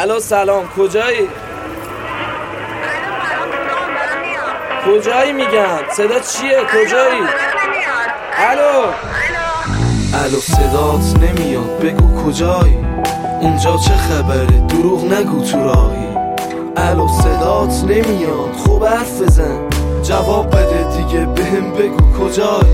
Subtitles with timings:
[0.00, 0.68] الو سلام.
[0.68, 1.28] کجایی؟
[4.86, 7.20] کجایی میگم؟ صدا چیه؟ کجایی؟
[8.36, 8.92] الو.
[10.24, 10.40] الو.
[10.40, 11.78] صدات نمیاد.
[11.78, 12.78] بگو کجایی؟
[13.40, 16.08] اونجا چه خبره؟ دروغ نگو تو راهی.
[16.76, 18.52] الو صدات نمیاد.
[18.56, 19.68] خوب حرف بزن.
[20.02, 21.26] جواب بده دیگه.
[21.26, 22.72] بهم بگو کجایی؟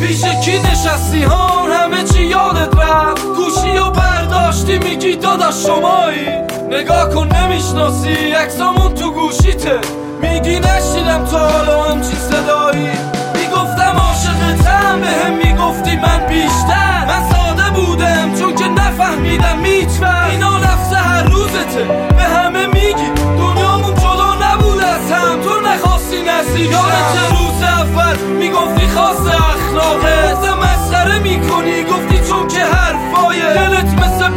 [0.00, 3.26] پیش کی نشستی ها؟ همه چی یادت رفت.
[3.26, 6.55] گوشی و برداشتی میگی داداش شمایی.
[6.70, 8.32] نگاه کن نمی‌شناسی.
[8.32, 9.80] عکسامون تو گوشیته.
[10.20, 12.90] میگی نشیدم تا حالا همچین صدایی.
[13.34, 17.04] می‌گفتم عاشقتم به هم می‌گفتی من بیشتر.
[17.08, 21.84] من ساده بودم چون که نفهمیدم هیچ اینا لفظ هر روزته.
[22.16, 25.40] به همه میگی دنیامون جدا نبود از هم.
[25.40, 30.15] تو نخواستی نزدیک یادت روز اول می‌گفتی خاص اخلاقه؟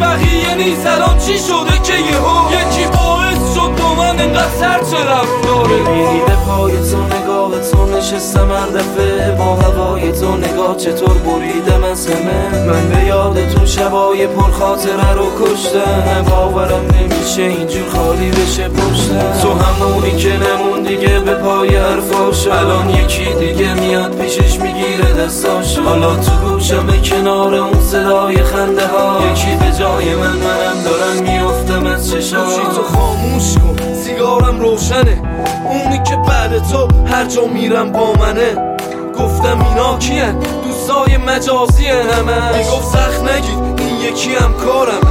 [0.10, 5.06] بقیه نیست الان چی شده که یهو؟ یکی باعث شد با من انقدر سر چه
[5.06, 11.84] رفتاره؟ می‌بینی پای تو نگاه تو نشستم هر دفعه با هوای تو نگاه چطور بریدم
[11.84, 16.26] از همه من به یاد تو شبای پر خاطره رو کشتم.
[16.30, 19.40] باورم نمیشه اینجور خالی بشه پشتم.
[19.42, 21.19] تو همونی که نمون دیگه.
[21.44, 25.78] پای حرفاش الان یکی دیگه میاد پیشش می‌گیره دستاش.
[25.78, 29.20] حالا تو گوشم کنار اون صدای خنده ها.
[29.32, 32.54] یکی به جای من منم دارم میفتم از چشاش.
[32.76, 35.22] تو خاموش کن سیگارم روشنه.
[35.70, 38.78] اونی که بعد تو هر جا میرم با منه.
[39.20, 42.58] گفتم اینا کیه دوستای مجازی همه.
[42.58, 45.02] می‌گفت سخت نگید این یکی هم کارم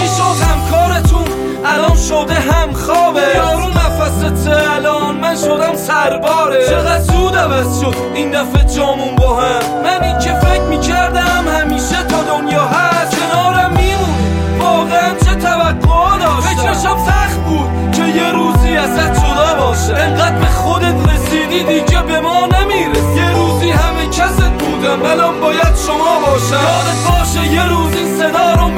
[0.00, 1.23] چی شد؟ همکارتون
[1.66, 3.20] الان شده هم خوابه.
[3.36, 6.68] یارو نفسته الان من شدم سرباره.
[6.68, 9.82] چقدر زود عوض شد این دفعه جامون با هم.
[9.84, 13.16] من این که فکر می‌کردم همیشه تا دنیا هست.
[13.20, 14.58] کنارم میمونی.
[14.60, 16.40] واقعا چه توقع داشتم.
[16.40, 19.94] فکرشم سخت بود که یه روزی ازت جدا باشه.
[19.94, 25.74] انقدر به خودت رسیدی دیگه به ما نمیرس یه روزی همه کست بودم الان باید
[25.86, 28.23] شما باشم یادت باشه یه روز این صدا رو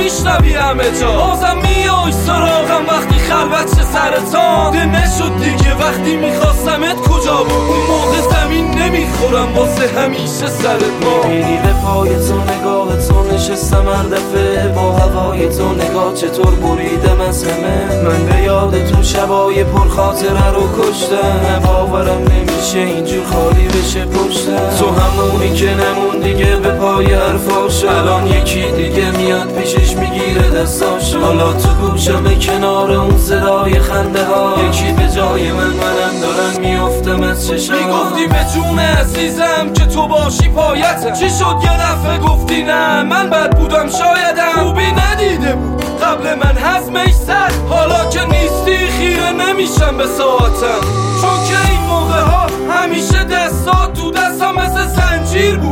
[0.07, 1.13] میشنوی همه جا.
[1.13, 7.87] بازم میای سراغم وقتی خلوت چه سرطان ده نشد دیگه وقتی میخواستمت کجا بود؟ اون
[7.89, 9.55] موقع زمین نمی‌خورم.
[9.57, 14.69] واسه همیشه سرت ما می‌بینی به پای تو نگاه تو نشستم هر دفعه.
[14.69, 20.51] با هوای تو نگاه چطور بریدم از همه؟ من به یاد تو شبای پر خاطره
[20.55, 21.63] رو کشتم.
[21.67, 24.77] باورم نمیشه اینجور خالی بشه پشتم.
[24.79, 27.85] تو همونی که نمون دیگه به پای حرفاش.
[27.85, 31.15] الان یکی دیگه میاد پیشش می‌گیره دستاش.
[31.15, 34.55] حالا تو گوشم کنار اون صدای خنده ها.
[34.69, 40.09] یکی به جای من منم دارم میفتم از چشم می‌گفتی به جون عزیزم که تو
[40.09, 44.65] باشی پایتم چی شد یه دفعه گفتی نه؟ من بد بودم شایدم.
[44.65, 45.83] خوبی ندیده بود.
[46.03, 50.81] قبل من حزمش سر حالا که نیستی خیره نمیشم به ساعتم.
[51.21, 55.66] چون که این موقع ها همیشه دستات تو دستم مثل زنجیر بود.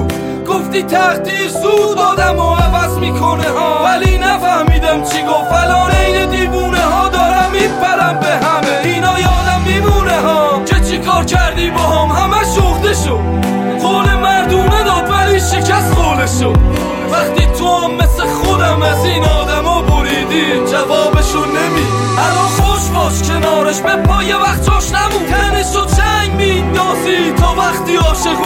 [0.74, 3.84] گفتی تقدیر سود آدم و عوض می‌کنه ها.
[3.84, 5.52] ولی نفهمیدم چی گفت.
[5.52, 8.80] الان عین دیوونه ها دارم میپرم به همه.
[8.84, 10.64] اینا یادم میمونه ها.
[10.64, 13.20] که چی کار کردی با هم؟ همه شخته شد.
[13.82, 16.58] قول مردونه داد ولی شکست قوله شد.
[17.12, 21.86] وقتی تو هم مثل خودم از این آدما بریدی جوابشو نمی
[22.18, 23.80] الان خوش باش کنارش.
[23.80, 25.24] به پای وقتاش نمون.
[25.30, 28.43] تنش و چنگ میندازی تا وقتی عاشقونه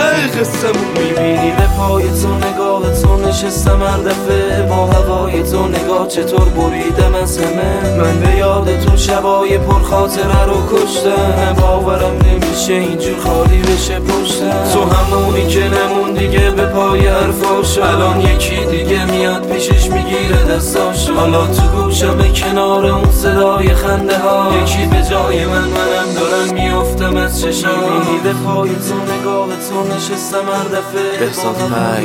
[0.00, 1.50] ته قصمون می‌بینی.
[1.50, 4.62] به پای تو نگاه تو نشستم هر دفعه.
[4.62, 10.44] با هوای تو نگاه چطور بریدم از همه من به یاد تو شبای پر خاطره
[10.44, 11.56] رو کشتم.
[11.60, 12.18] باورم
[12.60, 18.64] نمیشه اینجور خالی بشه پشتم تو همونی که نمون دیگه به پای حرفاش الان یکی
[18.64, 21.10] دیگه میاد پیشش می‌گیره دستاش.
[21.10, 24.52] حالا تو گوشم کنار اون صدای خنده ها.
[24.62, 29.94] یکی به جای من منم دارم میفتم از چشم می‌بینی به پای تو نگاه تو
[29.96, 31.18] نشستم هر دفعه.
[31.20, 32.00] بهزاد نگاه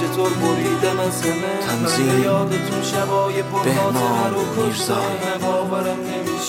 [0.00, 1.34] چطور بریدم از همه.
[1.68, 2.06] تنظیم.
[2.06, 3.64] من به یاد تو شبای پر
[4.64, 4.94] میرزا.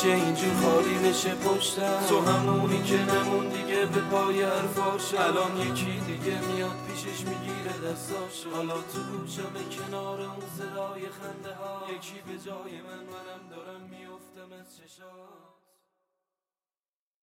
[0.05, 2.05] نمیشه اینجور خالی بشه پشتم.
[2.09, 8.45] تو همونی که نمون دیگه به پای حرفاش الان یکی دیگه میاد پیشش می‌گیره دستاش
[8.53, 14.53] حالا تو گوشم کنار اون صدای خنده ها یکی به جای من منم دارم میفتم
[14.61, 15.48] از چشام.